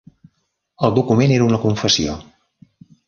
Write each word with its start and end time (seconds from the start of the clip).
El 0.87 0.95
document 0.95 1.33
era 1.37 1.49
una 1.49 1.59
confessió. 1.67 2.17